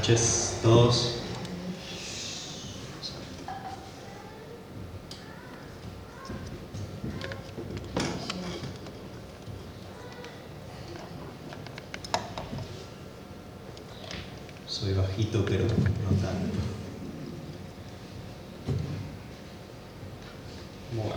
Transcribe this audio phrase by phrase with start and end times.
[0.00, 1.16] noches todos.
[14.66, 15.70] Soy bajito, pero no
[16.22, 16.56] tanto.
[20.96, 21.14] Bueno.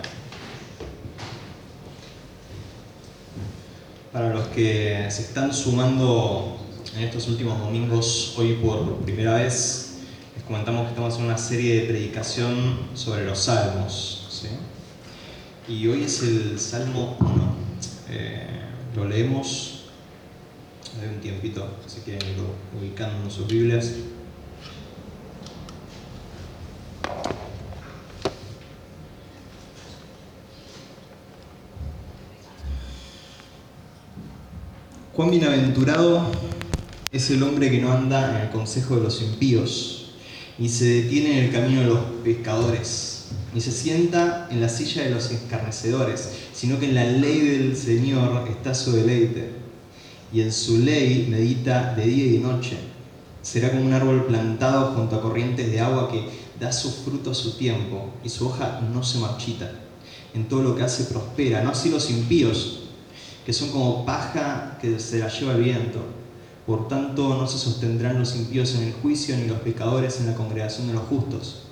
[4.12, 6.53] Para los que se están sumando
[6.96, 9.96] en estos últimos domingos, hoy por primera vez,
[10.36, 14.28] les comentamos que estamos en una serie de predicación sobre los salmos.
[14.30, 14.50] ¿sí?
[15.68, 17.56] Y hoy es el Salmo 1.
[18.10, 18.48] Eh,
[18.96, 19.86] lo leemos,
[21.02, 22.22] hay un tiempito, si quieren
[22.80, 23.94] ubicando sus Biblias.
[35.12, 36.43] Cuán bienaventurado
[37.14, 40.14] es el hombre que no anda en el consejo de los impíos,
[40.58, 45.04] ni se detiene en el camino de los pescadores, ni se sienta en la silla
[45.04, 49.52] de los escarnecedores, sino que en la ley del Señor está su deleite,
[50.34, 52.78] y en su ley medita de día y de noche.
[53.44, 56.26] Será como un árbol plantado junto a corrientes de agua que
[56.60, 59.72] da su fruto a su tiempo, y su hoja no se marchita.
[60.34, 62.80] En todo lo que hace prospera, no así los impíos,
[63.46, 66.23] que son como paja que se la lleva el viento.
[66.66, 70.36] Por tanto, no se sostendrán los impíos en el juicio, ni los pecadores en la
[70.36, 71.64] congregación de los justos.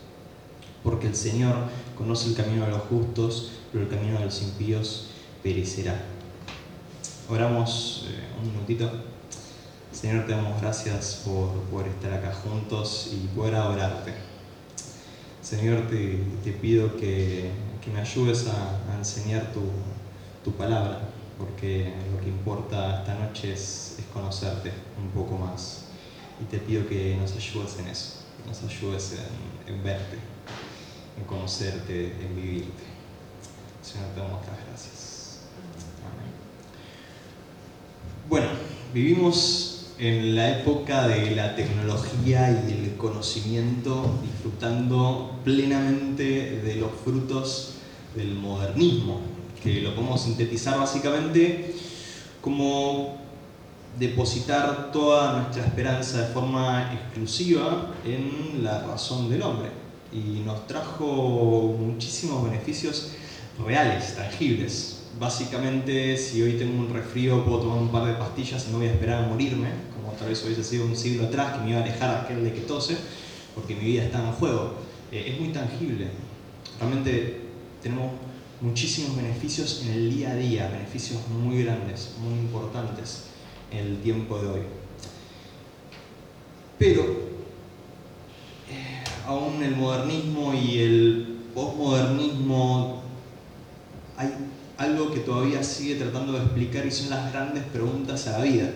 [0.84, 1.56] Porque el Señor
[1.98, 5.08] conoce el camino de los justos, pero el camino de los impíos
[5.42, 6.04] perecerá.
[7.30, 8.92] Oramos eh, un minutito.
[9.94, 14.14] Señor, te damos gracias por poder estar acá juntos y poder adorarte.
[15.42, 17.50] Señor, te, te pido que,
[17.84, 19.62] que, me ayudes a, a enseñar tu,
[20.44, 21.02] tu palabra
[21.42, 25.86] porque lo que importa esta noche es, es, conocerte un poco más.
[26.40, 29.18] Y te pido que nos ayudes en eso, nos ayudes
[29.68, 30.18] en, en verte,
[31.18, 32.84] en conocerte, en vivirte.
[33.82, 35.40] Señor, te damos las gracias.
[36.06, 36.32] Amén.
[38.30, 38.48] Bueno,
[38.94, 47.76] vivimos en la época de la tecnología y el conocimiento, disfrutando plenamente de los frutos
[48.16, 49.31] del modernismo,
[49.64, 51.76] que lo podemos sintetizar básicamente
[52.42, 53.18] como
[54.00, 59.70] depositar toda nuestra esperanza de forma exclusiva en la razón del hombre.
[60.12, 63.12] Y nos trajo muchísimos beneficios
[63.64, 65.04] reales, tangibles.
[65.20, 68.88] Básicamente, si hoy tengo un resfrío, puedo tomar un par de pastillas y no voy
[68.88, 71.80] a esperar a morirme, como tal vez hubiese sido un siglo atrás que me iba
[71.80, 72.98] a alejar aquel de que tose,
[73.54, 74.74] porque mi vida está en juego.
[75.12, 76.08] Eh, es muy tangible.
[76.80, 77.42] Realmente
[77.84, 78.12] tenemos
[78.62, 83.24] muchísimos beneficios en el día a día, beneficios muy grandes, muy importantes
[83.72, 84.62] en el tiempo de hoy.
[86.78, 87.02] Pero
[88.70, 93.02] eh, aún el modernismo y el postmodernismo
[94.18, 94.30] hay
[94.78, 98.70] algo que todavía sigue tratando de explicar y son las grandes preguntas a la vida.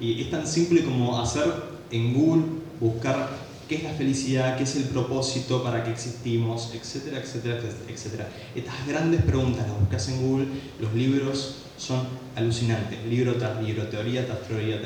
[0.00, 1.50] Y es tan simple como hacer
[1.90, 2.44] en Google,
[2.80, 3.43] buscar
[3.74, 7.58] qué es la felicidad, qué es el propósito, para qué existimos, etcétera, etcétera,
[7.88, 8.28] etcétera.
[8.54, 10.46] Estas grandes preguntas las buscas en Google,
[10.80, 14.80] los libros son alucinantes, libro tras libro, teoría tras teoría,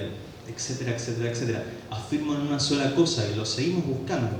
[0.48, 1.64] etcétera, etcétera, etcétera.
[1.90, 4.38] Afirman una sola cosa y lo seguimos buscando.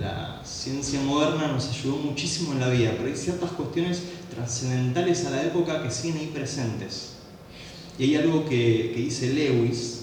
[0.00, 5.30] La ciencia moderna nos ayudó muchísimo en la vida, pero hay ciertas cuestiones trascendentales a
[5.30, 7.14] la época que siguen ahí presentes.
[7.98, 10.02] Y hay algo que, que dice Lewis,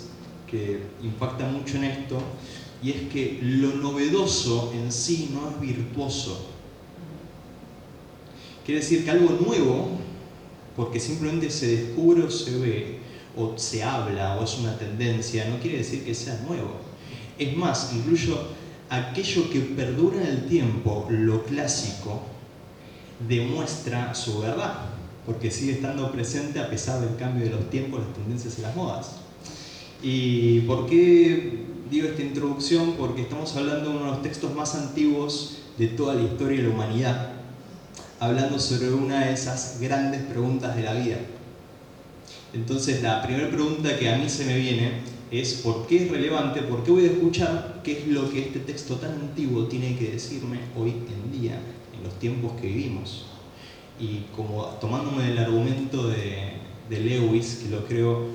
[0.49, 2.19] que impacta mucho en esto,
[2.83, 6.49] y es que lo novedoso en sí no es virtuoso.
[8.65, 9.89] Quiere decir que algo nuevo,
[10.75, 12.99] porque simplemente se descubre o se ve,
[13.37, 16.75] o se habla, o es una tendencia, no quiere decir que sea nuevo.
[17.39, 18.49] Es más, incluso
[18.89, 22.21] aquello que perdura en el tiempo, lo clásico,
[23.27, 24.89] demuestra su verdad,
[25.25, 28.75] porque sigue estando presente a pesar del cambio de los tiempos, las tendencias y las
[28.75, 29.11] modas.
[30.01, 31.62] ¿Y por qué
[31.93, 32.93] digo esta introducción?
[32.97, 36.67] Porque estamos hablando de uno de los textos más antiguos de toda la historia de
[36.67, 37.33] la humanidad,
[38.19, 41.17] hablando sobre una de esas grandes preguntas de la vida.
[42.51, 46.63] Entonces la primera pregunta que a mí se me viene es ¿por qué es relevante?
[46.63, 50.11] ¿Por qué voy a escuchar qué es lo que este texto tan antiguo tiene que
[50.11, 51.59] decirme hoy en día,
[51.95, 53.25] en los tiempos que vivimos?
[53.99, 56.53] Y como tomándome del argumento de,
[56.89, 58.25] de Lewis, que lo creo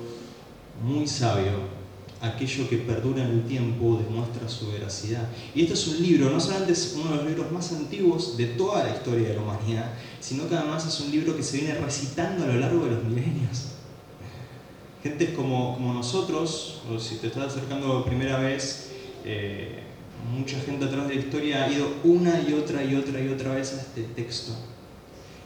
[0.81, 1.78] muy sabio,
[2.21, 5.29] aquello que perdura en el tiempo demuestra su veracidad.
[5.55, 8.45] Y este es un libro, no solamente es uno de los libros más antiguos de
[8.47, 11.75] toda la historia de la humanidad, sino que además es un libro que se viene
[11.75, 13.67] recitando a lo largo de los milenios.
[15.01, 18.89] Gentes como, como nosotros, o si te estás acercando por primera vez,
[19.23, 19.79] eh,
[20.37, 23.29] mucha gente a través de la historia ha ido una y otra y otra y
[23.29, 24.53] otra vez a este texto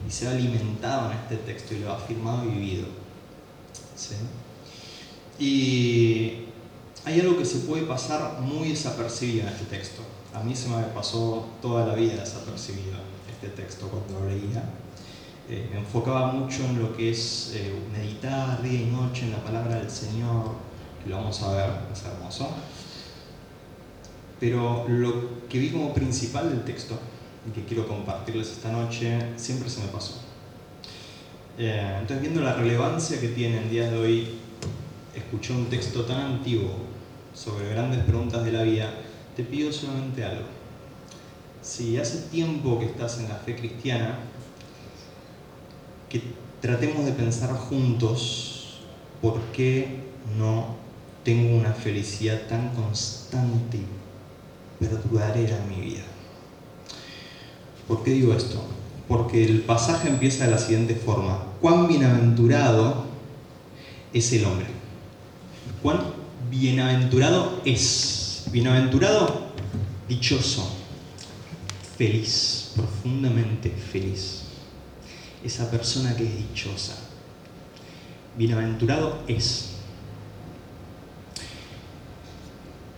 [0.08, 2.88] y se ha alimentado en este texto y lo ha afirmado y vivido.
[3.96, 4.16] ¿Sí?
[5.40, 6.46] Y
[7.06, 10.02] hay algo que se puede pasar muy desapercibido en este texto.
[10.34, 12.98] A mí se me pasó toda la vida desapercibido
[13.30, 14.64] este texto cuando lo leía.
[15.50, 19.44] Eh, me enfocaba mucho en lo que es eh, meditar día y noche en la
[19.44, 20.52] palabra del Señor,
[21.04, 22.50] que lo vamos a ver, es hermoso.
[24.40, 26.98] Pero lo que vi como principal del texto
[27.48, 30.22] y que quiero compartirles esta noche siempre se me pasó.
[31.58, 34.40] Eh, entonces, viendo la relevancia que tiene en días de hoy,
[35.16, 36.72] escuché un texto tan antiguo
[37.34, 38.94] sobre grandes preguntas de la vida,
[39.36, 40.46] te pido solamente algo.
[41.62, 44.20] Si hace tiempo que estás en la fe cristiana,
[46.10, 46.22] que
[46.62, 48.80] tratemos de pensar juntos
[49.22, 50.04] por qué
[50.38, 50.76] no
[51.24, 53.80] tengo una felicidad tan constante
[54.80, 56.04] y duradera en mi vida.
[57.88, 58.62] ¿Por qué digo esto?
[59.08, 61.44] Porque el pasaje empieza de la siguiente forma.
[61.62, 63.06] Cuán bienaventurado
[64.14, 64.83] es el hombre.
[65.84, 66.00] Cuán
[66.50, 68.46] bienaventurado es.
[68.52, 69.52] Bienaventurado,
[70.08, 70.76] dichoso,
[71.98, 74.46] feliz, profundamente feliz.
[75.44, 76.98] Esa persona que es dichosa.
[78.38, 79.76] Bienaventurado es.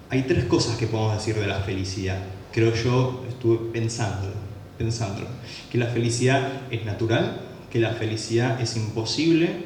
[0.09, 2.21] Hay tres cosas que podemos decir de la felicidad.
[2.53, 4.45] Creo yo, estuve pensándolo
[4.77, 5.27] pensándolo.
[5.71, 7.41] Que la felicidad es natural,
[7.71, 9.65] que la felicidad es imposible,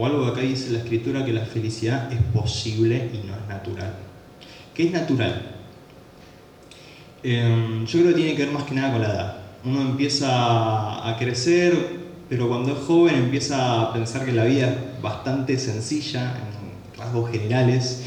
[0.00, 3.46] o algo que acá dice la escritura, que la felicidad es posible y no es
[3.46, 3.92] natural.
[4.74, 5.56] ¿Qué es natural?
[7.22, 9.36] Em, yo creo que tiene que ver más que nada con la edad.
[9.62, 11.74] Uno empieza a crecer,
[12.30, 17.30] pero cuando es joven empieza a pensar que la vida es bastante sencilla en rasgos
[17.30, 18.02] generales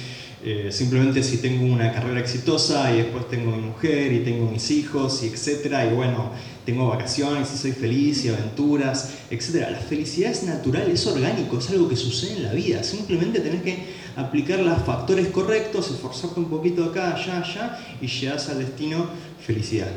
[0.45, 4.71] eh, simplemente si tengo una carrera exitosa y después tengo mi mujer y tengo mis
[4.71, 6.31] hijos y etcétera, y bueno,
[6.65, 9.71] tengo vacaciones y soy feliz y aventuras, etcétera.
[9.71, 12.83] La felicidad es natural, es orgánico, es algo que sucede en la vida.
[12.83, 18.49] Simplemente tenés que aplicar los factores correctos, esforzarte un poquito acá, allá, allá y llegas
[18.49, 19.07] al destino
[19.45, 19.91] felicidad.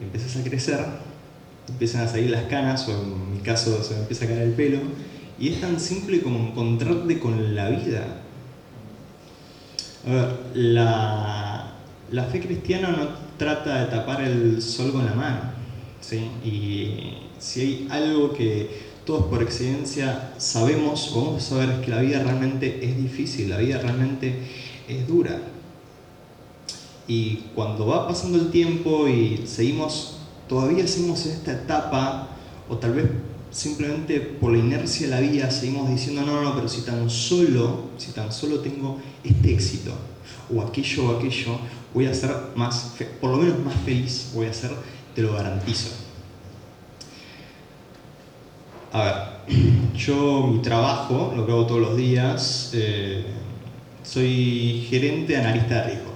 [0.00, 0.84] Y empiezas a crecer,
[1.68, 4.52] empiezan a salir las canas, o en mi caso se me empieza a caer el
[4.52, 4.78] pelo,
[5.38, 8.20] y es tan simple como encontrarte con la vida
[10.06, 11.63] a ver, la,
[12.30, 13.08] fe cristiana no
[13.38, 15.40] trata de tapar el sol con la mano.
[16.00, 16.18] ¿sí?
[16.44, 21.90] Y si hay algo que todos por excelencia sabemos o vamos a saber es que
[21.90, 24.38] la vida realmente es difícil, la vida realmente
[24.88, 25.40] es dura.
[27.06, 30.18] Y cuando va pasando el tiempo y seguimos,
[30.48, 32.28] todavía seguimos en esta etapa,
[32.68, 33.06] o tal vez
[33.50, 37.90] simplemente por la inercia de la vida seguimos diciendo, no, no, pero si tan solo,
[37.98, 39.92] si tan solo tengo este éxito,
[40.54, 41.58] o aquello o aquello,
[41.94, 44.72] voy a ser más, por lo menos más feliz, voy a ser,
[45.14, 45.90] te lo garantizo.
[48.92, 49.56] A ver,
[49.96, 53.24] yo mi trabajo, lo que hago todos los días, eh,
[54.02, 56.12] soy gerente analista de riesgo.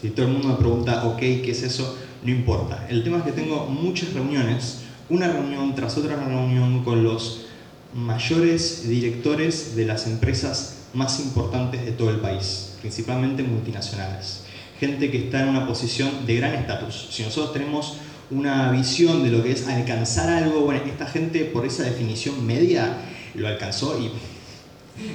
[0.00, 1.96] Si todo el mundo me pregunta, ok, ¿qué es eso?
[2.24, 2.86] No importa.
[2.88, 4.80] El tema es que tengo muchas reuniones
[5.10, 7.46] una reunión tras otra reunión con los
[7.94, 14.44] mayores directores de las empresas más importantes de todo el país, principalmente multinacionales.
[14.80, 17.08] Gente que está en una posición de gran estatus.
[17.10, 17.98] Si nosotros tenemos
[18.30, 22.96] una visión de lo que es alcanzar algo, bueno, esta gente por esa definición media
[23.34, 24.10] lo alcanzó y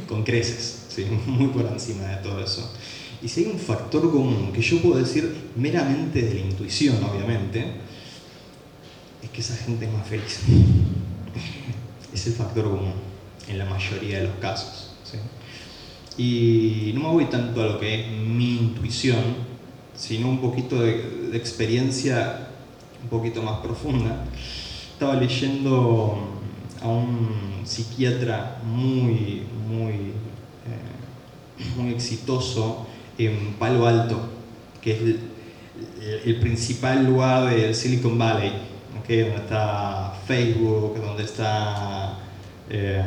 [0.07, 0.85] con creces,
[1.25, 2.71] muy por encima de todo eso.
[3.23, 7.65] Y si hay un factor común que yo puedo decir meramente de la intuición, obviamente,
[9.23, 10.41] es que esa gente es más feliz.
[12.13, 12.93] Es el factor común
[13.47, 14.91] en la mayoría de los casos.
[16.17, 19.17] Y no me voy tanto a lo que es mi intuición,
[19.95, 22.47] sino un poquito de, experiencia
[23.03, 24.23] un poquito más profunda.
[24.93, 26.17] Estaba leyendo
[26.81, 32.87] a un psiquiatra muy, muy, eh, muy exitoso
[33.17, 34.21] en Palo Alto,
[34.81, 35.19] que es el,
[36.25, 38.65] el principal lugar del Silicon Valley
[39.07, 42.17] donde está Facebook, donde está
[42.69, 43.05] eh,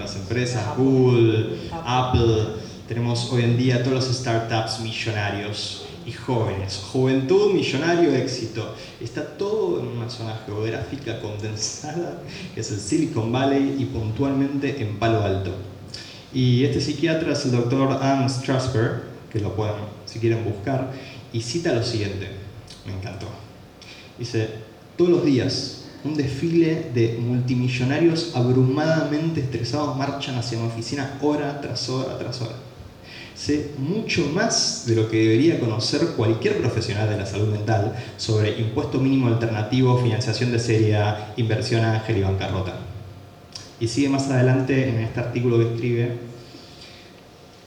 [0.00, 2.46] las empresas, Google, Apple.
[2.88, 6.82] Tenemos hoy en día todos los startups millonarios y jóvenes.
[6.92, 8.74] Juventud, millonario, éxito.
[9.00, 12.22] Está todo en una zona geográfica condensada,
[12.54, 15.50] que es el Silicon Valley y puntualmente en Palo Alto.
[16.32, 19.74] Y este psiquiatra es el doctor Anne Strasberg, que lo pueden,
[20.06, 20.92] si quieren buscar,
[21.32, 22.28] y cita lo siguiente,
[22.86, 23.26] me encantó.
[24.18, 24.48] Dice,
[24.96, 31.88] todos los días un desfile de multimillonarios abrumadamente estresados marchan hacia mi oficina hora tras
[31.88, 32.65] hora tras hora.
[33.36, 38.58] Sé mucho más de lo que debería conocer cualquier profesional de la salud mental sobre
[38.58, 40.98] impuesto mínimo alternativo, financiación de serie,
[41.36, 42.78] inversión ángel y bancarrota.
[43.78, 46.12] Y sigue más adelante en este artículo que escribe,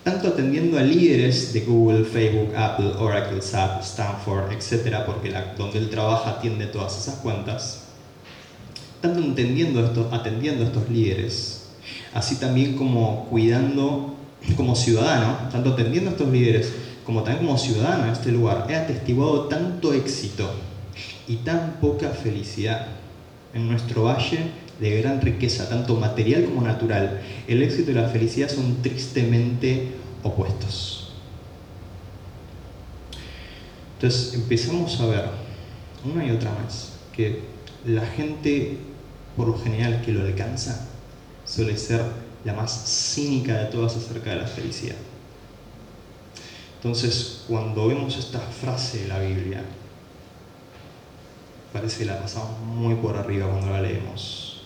[0.04, 5.92] tanto atendiendo a líderes de Google, Facebook, Apple, Oracle, SAP, Stanford, etc., porque donde él
[5.92, 7.84] trabaja atiende todas esas cuentas,
[9.02, 11.68] tanto entendiendo esto, atendiendo a estos líderes,
[12.16, 14.16] así también como cuidando
[14.56, 16.74] como ciudadano, tanto atendiendo a estos líderes
[17.06, 20.50] como también como ciudadano en este lugar, he atestiguado tanto éxito
[21.28, 22.88] y tan poca felicidad
[23.54, 27.22] en nuestro valle de gran riqueza, tanto material como natural.
[27.48, 29.92] El éxito y la felicidad son tristemente
[30.24, 31.12] opuestos.
[33.96, 35.26] Entonces empezamos a ver
[36.06, 37.42] una y otra vez que
[37.86, 38.78] la gente,
[39.36, 40.88] por lo general, que lo alcanza,
[41.46, 42.02] suele ser
[42.46, 44.96] la más cínica de todas acerca de la felicidad.
[46.78, 49.62] Entonces, cuando vemos esta frase de la Biblia,
[51.74, 54.64] parece que la pasamos muy por arriba cuando la leemos.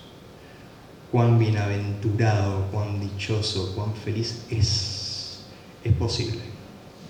[1.11, 5.41] Cuán bienaventurado, cuán dichoso, cuán feliz es.
[5.83, 6.39] Es posible.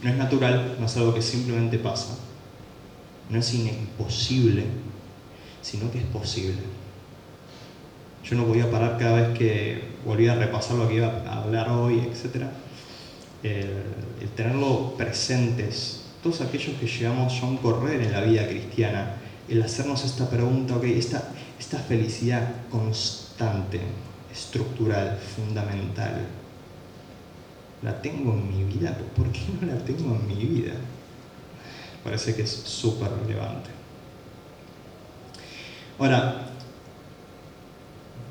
[0.02, 2.18] No es natural, no es algo que simplemente pasa.
[3.30, 4.66] No es imposible,
[5.62, 6.62] sino que es posible.
[8.24, 11.70] Yo no podía parar cada vez que volvía a repasar lo que iba a hablar
[11.70, 12.46] hoy, etc.
[13.44, 19.16] El, tenerlo presentes, todos aquellos que llegamos a un correr en la vida cristiana,
[19.50, 23.82] el hacernos esta pregunta, ok, esta, esta felicidad constante,
[24.32, 26.26] estructural, fundamental,
[27.84, 28.98] ¿la tengo en mi vida?
[29.16, 30.74] ¿Por qué no la tengo en mi vida?
[32.04, 33.70] Parece que es súper relevante.
[36.00, 36.53] Ahora,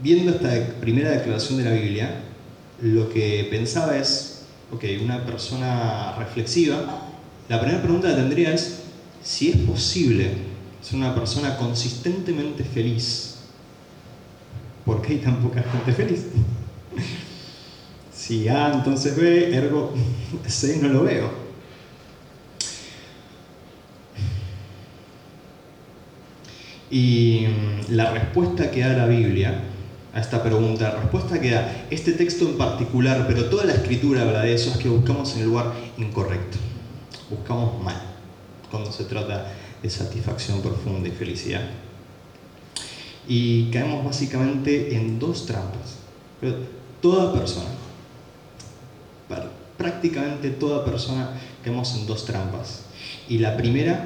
[0.02, 2.22] viendo esta primera declaración de la Biblia,
[2.82, 4.42] lo que pensaba es,
[4.72, 7.08] ok, una persona reflexiva,
[7.48, 8.80] la primera pregunta que tendría es
[9.22, 10.32] si es posible
[10.82, 13.36] ser una persona consistentemente feliz.
[14.84, 16.26] ¿Por qué hay tan poca gente feliz?
[18.12, 19.94] si A entonces B, ergo
[20.46, 21.42] C no lo veo.
[26.90, 29.71] Y mm, la respuesta que da la Biblia
[30.14, 30.92] a esta pregunta.
[30.92, 34.70] La respuesta que da este texto en particular, pero toda la escritura habla de eso,
[34.70, 36.58] es que buscamos en el lugar incorrecto.
[37.30, 38.00] Buscamos mal
[38.70, 39.52] cuando se trata
[39.82, 41.62] de satisfacción profunda y felicidad.
[43.26, 45.98] Y caemos básicamente en dos trampas.
[47.00, 47.66] toda persona,
[49.76, 51.30] prácticamente toda persona
[51.64, 52.84] caemos en dos trampas.
[53.28, 54.04] Y la primera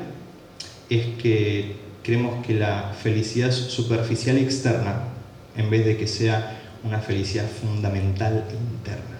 [0.88, 5.15] es que creemos que la felicidad superficial y externa
[5.56, 9.16] en vez de que sea una felicidad fundamental interna.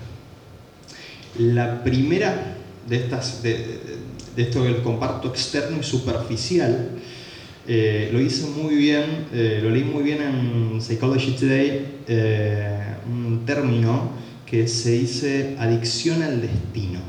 [1.39, 2.57] La primera
[2.89, 3.81] de, estas, de,
[4.37, 6.91] esto que comparto externo y superficial,
[7.67, 13.45] eh, lo hice muy bien, eh, lo leí muy bien en Psychology Today, eh, un
[13.45, 14.11] término
[14.47, 17.01] que se dice adicción al destino.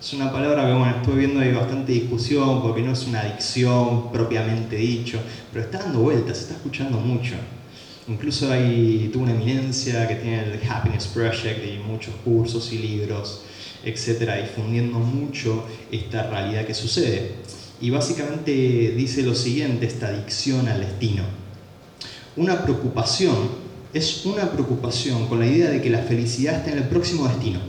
[0.00, 4.10] Es una palabra que bueno, estoy viendo hay bastante discusión porque no es una adicción
[4.10, 5.20] propiamente dicho,
[5.52, 7.36] pero está dando vueltas, se está escuchando mucho.
[8.08, 13.42] Incluso hay, tuvo una eminencia que tiene el Happiness Project y muchos cursos y libros,
[13.84, 17.32] etcétera, difundiendo mucho esta realidad que sucede.
[17.80, 18.50] Y básicamente
[18.96, 21.24] dice lo siguiente, esta adicción al destino.
[22.36, 23.36] Una preocupación
[23.92, 27.60] es una preocupación con la idea de que la felicidad está en el próximo destino.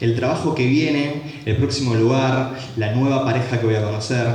[0.00, 4.26] El trabajo que viene, el próximo lugar, la nueva pareja que voy a conocer,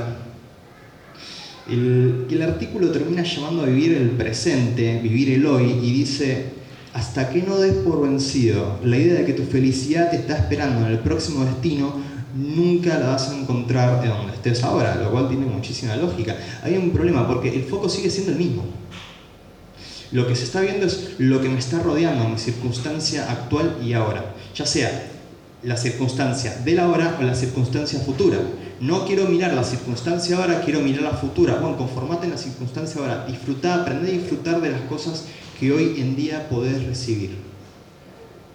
[1.70, 6.46] el, artículo termina llamando a vivir el presente, vivir el hoy, y dice,
[6.94, 10.86] hasta que no des por vencido la idea de que tu felicidad te está esperando
[10.86, 11.94] en el próximo destino,
[12.36, 16.38] nunca la vas a encontrar de donde estés ahora, lo cual tiene muchísima lógica.
[16.64, 18.64] Hay un problema porque el foco sigue siendo el mismo.
[20.12, 23.94] Lo que se está viendo es lo que me está rodeando, mi circunstancia actual y
[23.94, 25.15] ahora, ya sea
[25.66, 28.38] la circunstancia del ahora o la circunstancia futura.
[28.80, 31.56] No quiero mirar la circunstancia ahora, quiero mirar la futura.
[31.56, 33.26] Bueno, conformate en la circunstancia ahora.
[33.26, 35.26] Disfrutar, aprende a disfrutar de las cosas
[35.60, 37.36] que hoy en día podés recibir.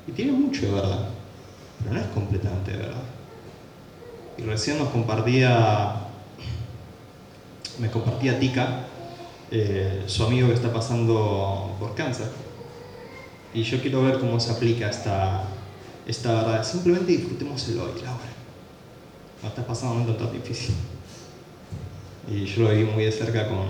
[0.06, 1.08] Y tiene mucho de verdad,
[1.80, 3.02] pero no es completamente de verdad.
[4.38, 5.96] Y recién nos compartía,
[7.80, 8.84] me compartía Tika,
[9.50, 12.28] eh, su amigo que está pasando por cáncer.
[13.52, 15.44] Y yo quiero ver cómo se aplica esta,
[16.10, 16.64] esta verdad.
[16.64, 18.30] Simplemente disfrutemos el hoy, la hora
[19.42, 20.74] no estás pasando un momento tan difícil.
[22.30, 23.66] Y yo lo viví muy de cerca con,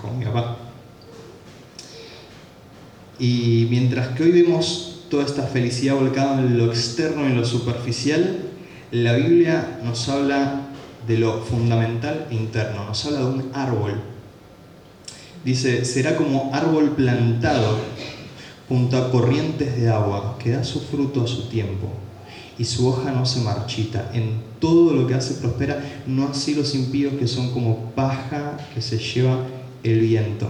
[0.00, 0.56] con mi papá.
[3.18, 7.44] Y mientras que hoy vemos toda esta felicidad volcada en lo externo y en lo
[7.44, 8.40] superficial,
[8.90, 10.62] la Biblia nos habla
[11.06, 14.00] de lo fundamental e interno, nos habla de un árbol.
[15.44, 17.78] Dice, será como árbol plantado
[18.68, 21.88] junto a corrientes de agua, que da su fruto a su tiempo,
[22.58, 24.10] y su hoja no se marchita.
[24.14, 28.80] En todo lo que hace prospera, no así los impíos que son como paja que
[28.80, 29.38] se lleva
[29.82, 30.48] el viento.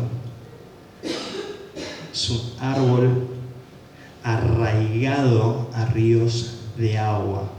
[2.13, 3.29] Es un árbol
[4.23, 7.51] arraigado a ríos de agua.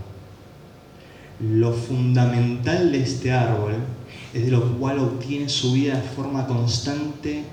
[1.39, 3.73] Lo fundamental de este árbol
[4.33, 7.45] es de lo cual obtiene su vida de forma constantemente.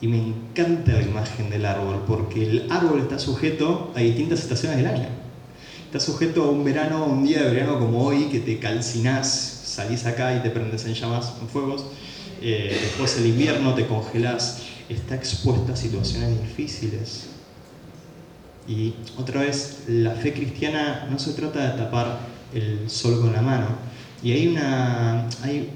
[0.00, 4.78] Y me encanta la imagen del árbol, porque el árbol está sujeto a distintas estaciones
[4.78, 5.08] del año.
[5.84, 10.06] Está sujeto a un verano, un día de verano como hoy, que te calcinás, salís
[10.06, 11.84] acá y te prendes en llamas, en fuegos.
[12.40, 14.62] Eh, después el invierno te congelás.
[14.88, 17.26] Está expuesto a situaciones difíciles.
[18.66, 22.20] Y otra vez, la fe cristiana no se trata de tapar
[22.54, 23.66] el sol con la mano.
[24.22, 25.70] Y hay, una, hay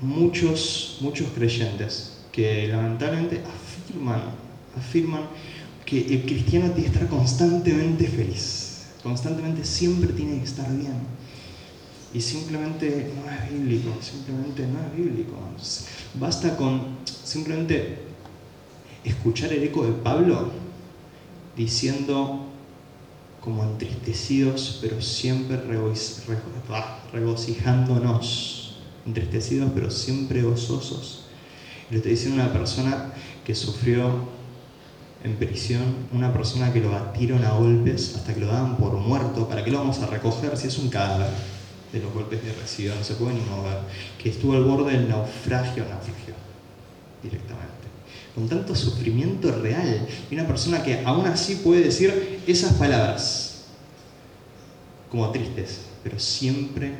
[0.00, 4.22] muchos, muchos creyentes que lamentablemente afirman,
[4.76, 5.22] afirman
[5.84, 8.66] que el cristiano tiene que estar constantemente feliz
[9.06, 10.96] constantemente siempre tiene que estar bien.
[12.12, 15.34] Y simplemente no es bíblico, simplemente no es bíblico.
[16.14, 17.98] Basta con simplemente
[19.04, 20.50] escuchar el eco de Pablo
[21.56, 22.46] diciendo
[23.40, 25.60] como entristecidos, pero siempre
[26.70, 31.25] ah, regocijándonos, entristecidos, pero siempre gozosos.
[31.90, 33.12] Le estoy diciendo una persona
[33.44, 34.36] que sufrió
[35.24, 39.48] en prisión una persona que lo batieron a golpes hasta que lo daban por muerto.
[39.48, 41.30] ¿Para qué lo vamos a recoger si es un cadáver
[41.92, 42.94] de los golpes de recibido?
[42.94, 43.78] No se puede ni mover.
[44.22, 46.34] Que estuvo al borde del naufragio, naufragio
[47.22, 47.66] directamente.
[48.34, 50.06] Con tanto sufrimiento real.
[50.30, 53.64] Y una persona que aún así puede decir esas palabras
[55.10, 56.92] como tristes, pero siempre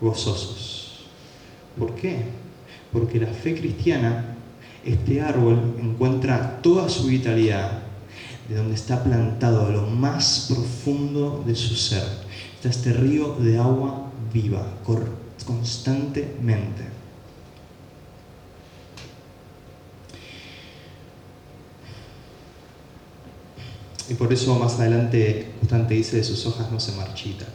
[0.00, 1.06] gozosos.
[1.78, 2.45] ¿Por qué?
[2.96, 4.36] Porque la fe cristiana
[4.82, 7.82] este árbol encuentra toda su vitalidad
[8.48, 12.04] de donde está plantado lo más profundo de su ser.
[12.54, 14.64] Está este río de agua viva,
[15.44, 16.84] constantemente.
[24.08, 27.48] Y por eso más adelante justamente dice de sus hojas no se marchitan.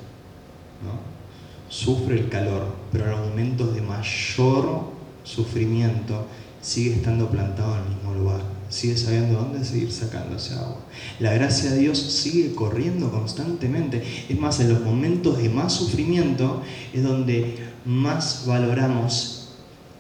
[1.68, 6.26] Sufre el calor, pero en los momentos de mayor sufrimiento
[6.62, 10.78] sigue estando plantado en el mismo lugar, sigue sabiendo dónde seguir sacando ese agua.
[11.20, 14.04] La gracia de Dios sigue corriendo constantemente.
[14.30, 16.62] Es más, en los momentos de más sufrimiento
[16.94, 19.50] es donde más valoramos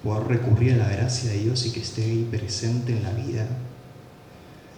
[0.03, 3.47] poder recurrir a la gracia de Dios y que esté ahí presente en la vida.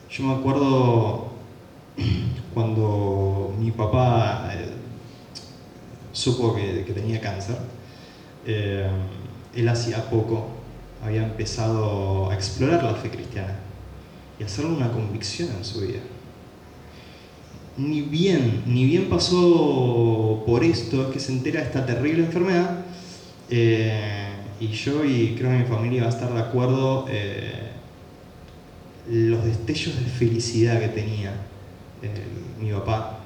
[0.10, 1.34] Yo me acuerdo
[2.54, 4.70] cuando mi papá eh,
[6.12, 7.58] supo que, tenía cáncer,
[8.46, 8.88] eh,
[9.56, 10.48] él hacía poco
[11.04, 13.56] había empezado a explorar la fe cristiana
[14.40, 16.00] y a hacerle una convicción en su vida.
[17.76, 22.86] Ni bien, ni bien pasó por esto que se entera de esta terrible enfermedad,
[23.50, 27.72] eh, y yo y creo que mi familia va a estar de acuerdo, eh,
[29.10, 31.34] los destellos de felicidad que tenía
[32.02, 32.10] eh,
[32.62, 33.20] mi papá,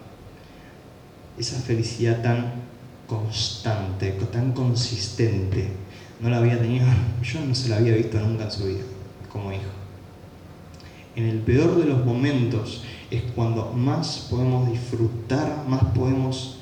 [1.37, 2.53] esa felicidad tan
[3.05, 5.69] constante, tan consistente,
[6.19, 6.86] no la había tenido,
[7.21, 8.84] yo no se la había visto nunca en su vida
[9.32, 9.63] como hijo.
[11.15, 16.60] En el peor de los momentos es cuando más podemos disfrutar, más podemos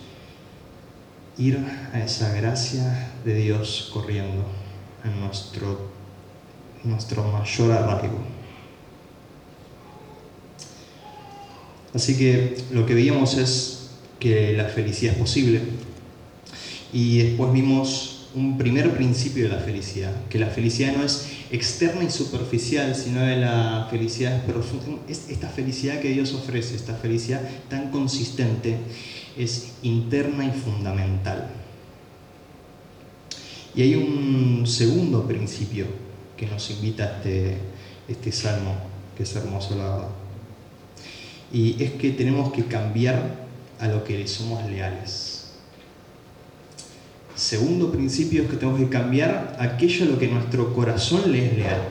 [1.38, 1.60] ir
[1.94, 4.46] a esa gracia de Dios corriendo
[5.04, 5.90] en nuestro,
[6.84, 8.20] nuestro mayor arraigo.
[11.94, 15.62] Así que lo que veíamos es que la felicidad es posible
[16.92, 22.04] y después vimos un primer principio de la felicidad, que la felicidad no es externa
[22.04, 25.02] y superficial, sino de la felicidad profunda.
[25.08, 28.78] Esta felicidad que Dios ofrece, esta felicidad tan consistente,
[29.38, 31.50] es interna y fundamental.
[33.74, 35.86] Y hay un segundo principio
[36.38, 37.58] que nos invita a este,
[38.08, 38.76] este salmo,
[39.16, 40.10] que es hermoso la verdad.
[41.52, 43.46] Y es que tenemos que cambiar
[43.80, 45.35] a lo que somos leales.
[47.36, 51.58] Segundo principio es que tenemos que cambiar aquello a lo que nuestro corazón le es
[51.58, 51.82] leal.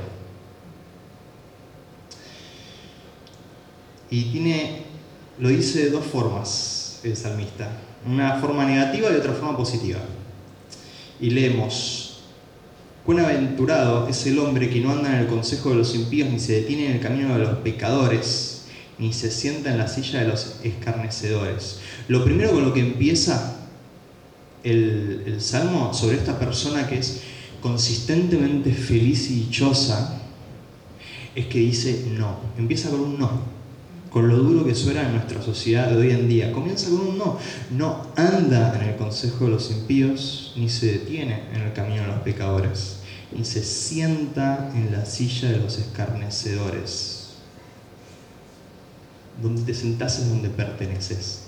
[4.11, 4.83] Y tiene,
[5.39, 7.71] lo dice de dos formas el salmista,
[8.07, 10.01] una forma negativa y otra forma positiva.
[11.21, 12.05] Y leemos,
[13.05, 16.41] Cuán aventurado es el hombre que no anda en el consejo de los impíos, ni
[16.41, 18.63] se detiene en el camino de los pecadores,
[18.99, 21.81] ni se sienta en la silla de los escarnecedores.
[22.09, 23.64] Lo primero con lo que empieza
[24.65, 27.21] el, salmo sobre esta persona que es
[27.61, 30.23] consistentemente feliz y dichosa,
[31.35, 32.39] es que dice no.
[32.59, 33.55] Empieza con un no
[34.15, 36.53] con lo duro que suena en nuestra sociedad de hoy en día.
[36.53, 37.37] Comienza con un no.
[37.77, 42.07] No anda en el consejo de los impíos, ni se detiene en el camino de
[42.07, 42.99] los pecadores,
[43.37, 47.31] ni se sienta en la silla de los escarnecedores.
[49.43, 51.44] Donde te sentás es donde perteneces.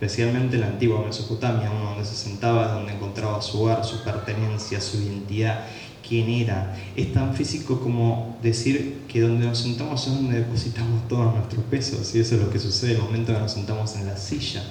[0.00, 4.98] Especialmente en la antigua Mesopotamia, donde se sentaba, donde encontraba su hogar, su pertenencia, su
[4.98, 5.64] identidad
[6.06, 6.76] quién era.
[6.94, 12.14] Es tan físico como decir que donde nos sentamos es donde depositamos todos nuestros pesos,
[12.14, 14.62] y eso es lo que sucede el momento que nos sentamos en la silla.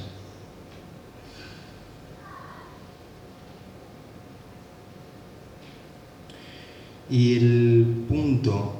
[7.09, 8.73] Y el punto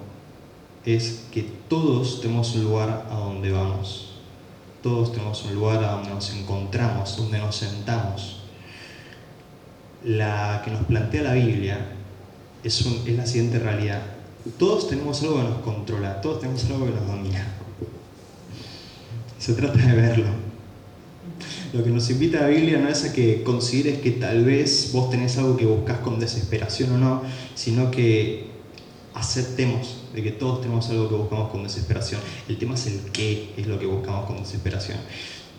[0.84, 4.14] es que todos tenemos un lugar a donde vamos.
[4.86, 8.41] Todos tenemos un lugar donde nos encontramos, donde nos sentamos.
[10.04, 11.88] La que nos plantea la Biblia
[12.63, 14.04] es, la siguiente realidad.
[14.60, 17.48] Todos tenemos algo que nos controla, todos tenemos algo que nos domina.
[19.39, 20.28] Se trata de verlo.
[21.74, 25.10] Lo que nos invita la Biblia no es a que consideres que tal vez vos
[25.10, 27.24] tenés algo que buscas con desesperación o no,
[27.56, 28.54] sino que
[29.15, 32.21] aceptemos de que todos tenemos algo que buscamos con desesperación.
[32.47, 34.99] El tema es el qué es lo que buscamos con desesperación.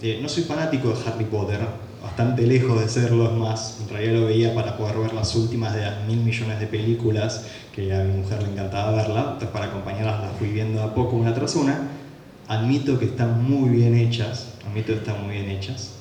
[0.03, 1.61] Eh, no soy fanático de Harry Potter,
[2.03, 5.75] bastante lejos de serlo, es más, en realidad lo veía para poder ver las últimas
[5.75, 9.67] de las mil millones de películas, que a mi mujer le encantaba verla, entonces para
[9.67, 11.89] acompañarlas las fui viendo a poco una tras una.
[12.49, 15.93] Admito que están muy bien hechas, admito que están muy bien hechas.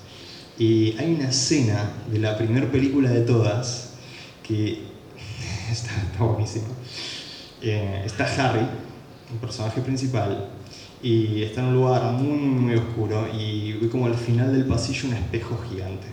[0.60, 3.94] Y hay una escena de la primera película de todas
[4.44, 4.84] que
[5.72, 6.68] está, buenísima.
[7.62, 8.66] Eh, está Harry,
[9.32, 10.50] un personaje principal,
[11.02, 15.10] y está en un lugar muy, muy oscuro y ve como al final del pasillo
[15.10, 16.08] un espejo gigante.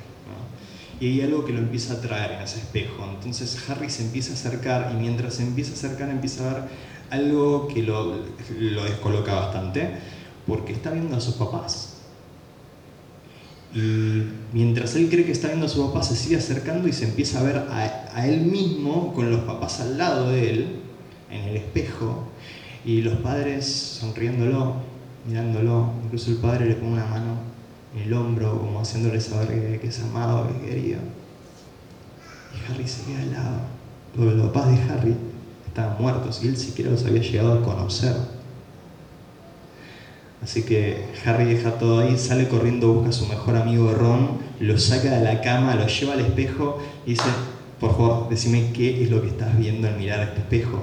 [1.00, 3.05] Y hay algo que lo empieza a atraer en ese espejo.
[3.11, 6.62] Entonces Harry se empieza a acercar y mientras se empieza a acercar empieza a ver
[7.11, 8.18] algo que lo,
[8.61, 9.96] lo descoloca bastante
[10.46, 11.94] porque está viendo a sus papás.
[13.74, 17.07] Y mientras él cree que está viendo a sus papás, se sigue acercando y se
[17.07, 17.57] empieza a ver
[18.14, 20.81] a él mismo con los papás al lado de él,
[21.32, 22.28] en el espejo,
[22.84, 23.66] y los padres
[24.00, 24.74] sonriéndolo,
[25.26, 27.36] mirándolo, incluso el padre le pone una mano
[27.94, 31.00] en el hombro, como haciéndole saber que, es amado, que querido.
[32.52, 33.60] Y Harry se queda al lado,
[34.16, 35.14] porque los papás de Harry
[35.66, 38.14] estaban muertos y él siquiera los había llegado a conocer.
[40.42, 44.76] Así que Harry deja todo ahí, sale corriendo, busca a su mejor amigo Ron, lo
[44.76, 47.30] saca de la cama, lo lleva al espejo y dice,
[47.78, 50.82] por favor, decime qué es lo que estás viendo al mirar este espejo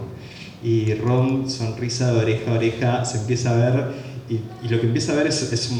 [0.63, 5.13] y Ron, sonrisa de oreja a oreja, se empieza a ver y, lo que empieza
[5.13, 5.72] a ver es, es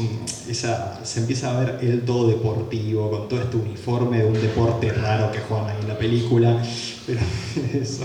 [0.48, 4.92] esa, se empieza a ver él todo deportivo, con todo este uniforme de un deporte
[4.92, 6.60] raro que juegan ahí en la película,
[7.06, 7.20] pero
[7.80, 8.04] eso,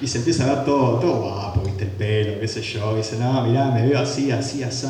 [0.00, 3.18] y se empieza a ver todo, todo guapo, viste el pelo, qué sé yo, dice,
[3.18, 4.86] no, mirá, me veo así, así, así,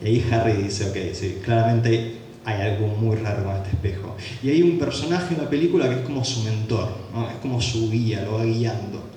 [0.00, 4.16] y ahí Harry dice, ok, sí, claramente hay algo muy raro con este espejo.
[4.42, 6.88] Y hay un personaje en la película que es como su mentor,
[7.30, 9.07] es como su guía, lo va guiando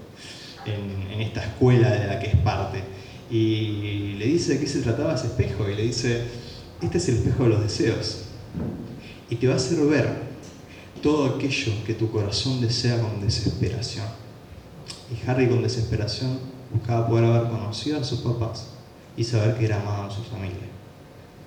[0.66, 2.84] en, esta escuela de la que es parte.
[3.30, 6.24] Y le dice de qué se trataba ese espejo y le dice,
[6.82, 8.24] este es el espejo de los deseos.
[9.30, 10.10] Y te va a hacer ver
[11.02, 14.06] todo aquello que tu corazón desea con desesperación.
[15.12, 16.40] Y Harry con desesperación
[16.74, 18.72] buscaba poder haber conocido a sus papás
[19.16, 20.68] y saber que era amado en su familia.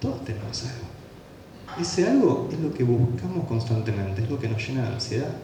[0.00, 1.80] Todos tenemos algo.
[1.80, 5.34] Ese algo es lo que buscamos constantemente, es lo que nos llena de ansiedad.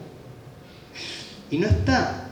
[1.49, 2.30] Y no está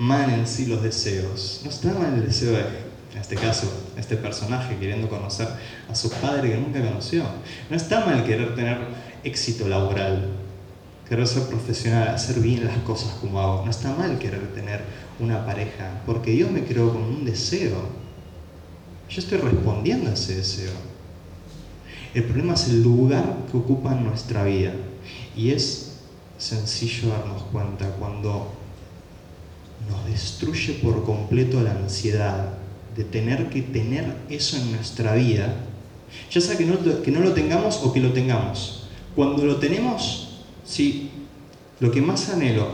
[0.00, 1.60] mal en sí los deseos.
[1.62, 5.46] No está mal el deseo de, en este caso, este personaje queriendo conocer
[5.90, 7.22] a su padre que nunca conoció.
[7.68, 8.78] No está mal querer tener
[9.24, 10.30] éxito laboral,
[11.06, 13.62] querer ser profesional, hacer bien las cosas como hago.
[13.62, 14.80] No está mal querer tener
[15.18, 17.76] una pareja, porque Dios me creó con un deseo.
[19.10, 20.72] Yo estoy respondiendo a ese deseo.
[22.14, 24.72] El problema es el lugar que ocupa en nuestra vida.
[25.36, 25.98] Y es
[26.38, 28.59] sencillo darnos cuenta cuando
[29.90, 32.54] nos destruye por completo la ansiedad
[32.96, 35.54] de tener que tener eso en nuestra vida,
[36.30, 38.88] ya sea que no, lo tengamos o que lo tengamos.
[39.14, 41.10] Cuando lo tenemos, sí,
[41.78, 42.68] lo que más anhelo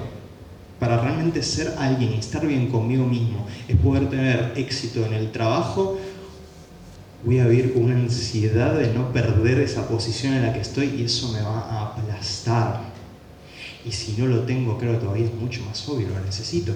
[0.79, 5.33] para realmente ser alguien y estar bien conmigo mismo es poder tener éxito en el
[5.33, 5.99] trabajo,
[7.25, 10.95] voy a vivir con una ansiedad de no perder esa posición en la que estoy
[10.99, 12.83] y eso me va a aplastar.
[13.85, 16.75] Y si no lo tengo, creo que todavía es mucho más obvio, lo necesito.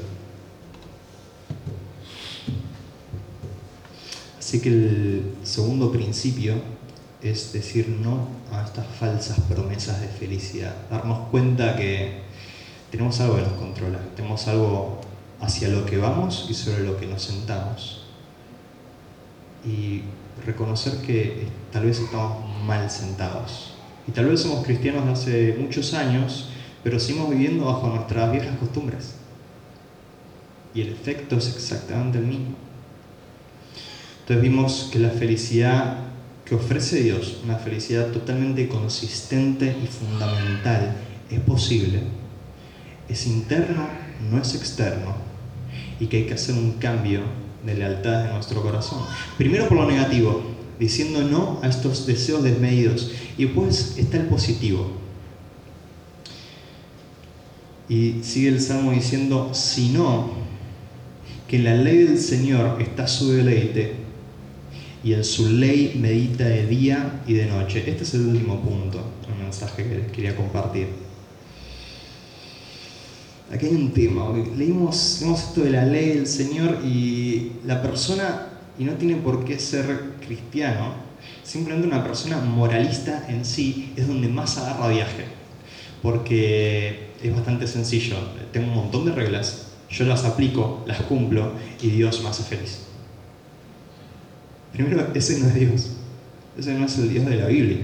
[4.50, 6.54] Así que el segundo principio
[7.22, 10.74] es decir no a estas falsas promesas de felicidad.
[10.90, 12.22] Darnos cuenta que
[12.90, 15.02] tenemos algo que nos controla, tenemos algo
[15.40, 18.06] hacia lo que vamos y sobre lo que nos sentamos.
[19.64, 20.02] Y
[20.44, 23.74] reconocer que tal vez estamos mal sentados.
[24.08, 26.48] Y tal vez somos cristianos de hace muchos años,
[26.82, 29.14] pero seguimos viviendo bajo nuestras viejas costumbres.
[30.74, 32.69] Y el efecto es exactamente el mismo.
[34.30, 35.96] Entonces vimos que la felicidad
[36.44, 40.94] que ofrece Dios, una felicidad totalmente consistente y fundamental,
[41.28, 41.98] es posible,
[43.08, 43.88] es interno,
[44.30, 45.16] no es externo,
[45.98, 47.22] y que hay que hacer un cambio
[47.66, 49.00] de lealtad en nuestro corazón.
[49.36, 50.44] Primero por lo negativo,
[50.78, 54.92] diciendo no a estos deseos desmedidos, y después está el positivo.
[57.88, 60.30] Y sigue el Salmo diciendo, si no,
[61.48, 63.99] que la ley del Señor está su deleite,
[65.02, 67.84] y en su ley medita de día y de noche.
[67.86, 70.88] Este es el último punto, el mensaje que quería compartir.
[73.52, 78.46] Aquí hay un tema, leímos, leímos esto de la ley del Señor y la persona,
[78.78, 80.94] y no tiene por qué ser cristiano,
[81.42, 85.24] simplemente una persona moralista en sí es donde más agarra viaje,
[86.00, 88.16] porque es bastante sencillo,
[88.52, 92.89] tengo un montón de reglas, yo las aplico, las cumplo y Dios me hace feliz.
[94.72, 95.90] Primero, ese no es Dios.
[96.58, 97.78] Ese no es el Dios de la Biblia.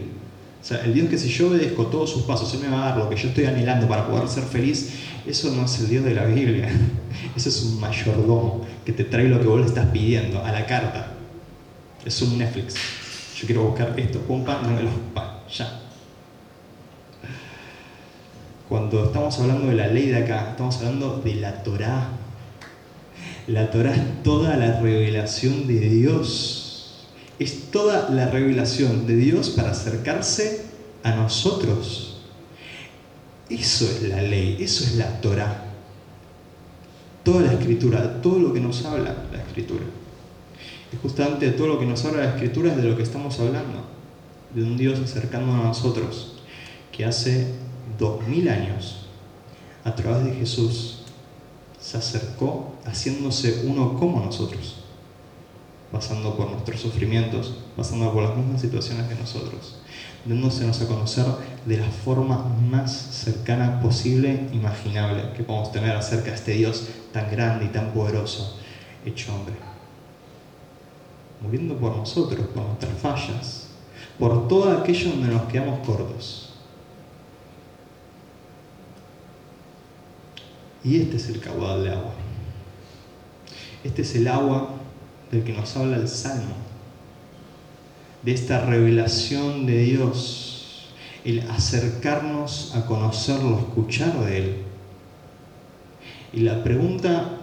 [0.61, 2.89] O sea, el Dios que si yo obedezco todos sus pasos, Él me va a
[2.89, 4.91] dar lo que yo estoy anhelando para poder ser feliz,
[5.27, 6.69] eso no es el Dios de la Biblia.
[7.37, 10.67] Eso es un mayordomo que te trae lo que vos le estás pidiendo a la
[10.67, 11.13] carta.
[12.05, 12.75] Es un Netflix.
[13.37, 15.81] Yo quiero buscar esto, pumpa, no me lo pa, ya.
[18.69, 22.09] Cuando estamos hablando de la ley de acá, estamos hablando de la Torá.
[23.47, 26.66] La Torá es toda la revelación de Dios
[27.39, 30.63] es toda la revelación de Dios para acercarse
[31.03, 32.23] a nosotros.
[33.51, 35.65] Eso es la ley, eso es la Torah.
[37.23, 39.85] Toda la escritura, todo lo que nos habla la escritura.
[40.93, 43.85] Y justamente todo lo que nos habla la escritura es de lo que estamos hablando,
[44.55, 46.39] de un Dios acercándonos a nosotros,
[46.93, 47.49] que hace
[47.99, 49.07] dos mil años,
[49.85, 51.03] a través de Jesús,
[51.81, 54.86] se acercó haciéndose uno como nosotros
[55.93, 59.77] pasando por nuestros sufrimientos, pasando por las mismas situaciones que nosotros,
[60.25, 61.25] dándosenos a conocer
[61.65, 67.31] de la forma más cercana posible, imaginable, que podemos tener acerca de este Dios tan
[67.31, 68.59] grande y tan poderoso,
[69.05, 69.55] hecho hombre.
[71.41, 73.69] Muriendo por nosotros, por nuestras fallas,
[74.19, 76.55] por todo aquello donde nos quedamos cortos.
[80.83, 82.13] Y este es el caudal de agua.
[83.83, 84.76] Este es el agua
[85.31, 86.55] del que nos habla el Salmo,
[88.23, 90.89] de esta revelación de Dios,
[91.25, 94.57] el acercarnos a conocerlo, escuchar de Él.
[96.33, 97.39] Y la pregunta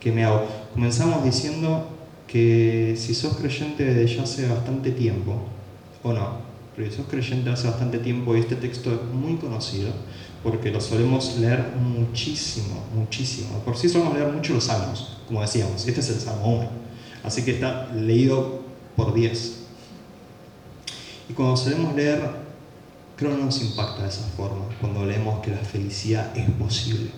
[0.00, 1.88] que me hago, comenzamos diciendo
[2.26, 5.42] que si sos creyente desde ya hace bastante tiempo,
[6.02, 6.38] o no,
[6.76, 9.90] pero si sos creyente hace bastante tiempo y este texto es muy conocido,
[10.42, 13.58] porque lo solemos leer muchísimo, muchísimo.
[13.64, 15.86] Por sí solemos leer mucho los salmos, como decíamos.
[15.86, 16.68] Este es el Salmo 1.
[17.24, 18.60] Así que está leído
[18.96, 19.56] por 10.
[21.28, 22.22] Y cuando solemos leer,
[23.16, 27.10] creo que nos impacta de esa forma, cuando leemos que la felicidad es posible.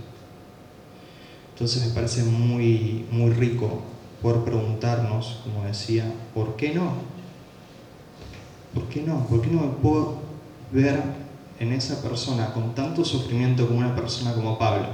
[1.52, 3.82] Entonces me parece muy, muy rico
[4.22, 6.94] poder preguntarnos, como decía, ¿por qué no?
[8.74, 9.26] ¿Por qué no?
[9.26, 10.16] ¿Por qué no me puedo
[10.72, 11.02] ver
[11.60, 14.88] en esa persona con tanto sufrimiento como una persona como Pablo,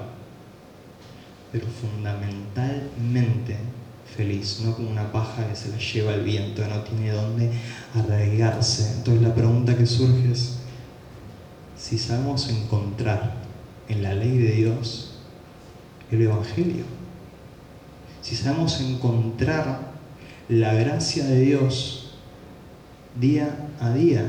[1.52, 3.56] pero fundamentalmente
[4.16, 7.52] feliz, no como una paja que se la lleva el viento, no tiene dónde
[7.94, 8.96] arraigarse.
[8.96, 10.58] Entonces la pregunta que surge es,
[11.78, 13.34] si sabemos encontrar
[13.88, 15.18] en la ley de Dios
[16.10, 16.84] el Evangelio,
[18.22, 19.92] si sabemos encontrar
[20.48, 22.16] la gracia de Dios
[23.20, 24.28] día a día,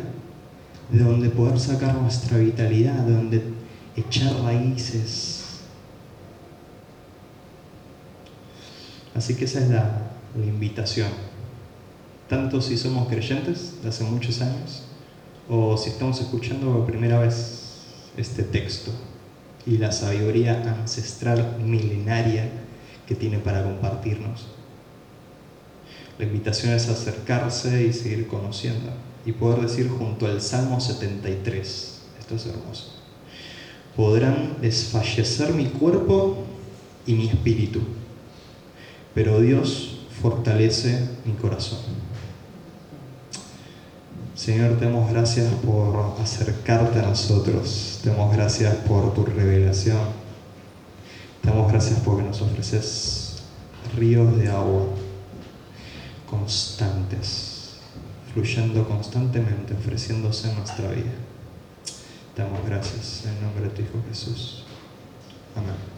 [0.89, 3.43] de donde poder sacar nuestra vitalidad, de donde
[3.95, 5.60] echar raíces.
[9.13, 10.04] Así que esa es la,
[10.36, 11.10] invitación.
[12.30, 14.84] Tanto si somos creyentes de hace muchos años
[15.50, 17.86] o si estamos escuchando por primera vez
[18.17, 18.91] este texto
[19.65, 22.52] y la sabiduría ancestral milenaria
[23.08, 24.45] que tiene para compartirnos.
[26.19, 28.91] La invitación es acercarse y seguir conociendo
[29.28, 32.94] y poder decir junto al Salmo 73, esto es hermoso,
[33.94, 36.46] podrán desfallecer mi cuerpo
[37.06, 37.82] y mi espíritu,
[39.13, 41.80] pero Dios fortalece mi corazón.
[44.34, 50.00] Señor, te damos gracias por acercarte a nosotros, te damos gracias por tu revelación,
[51.42, 53.44] te damos gracias porque nos ofreces
[53.94, 54.84] ríos de agua
[56.30, 57.47] constantes,
[58.34, 61.13] fluyendo constantemente, ofreciéndose en nuestra vida.
[62.36, 64.63] Damos gracias en nombre de tu Hijo Jesús.
[65.56, 65.97] Amén.